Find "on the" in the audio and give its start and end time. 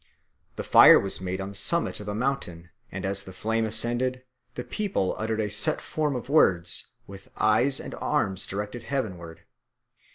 1.39-1.53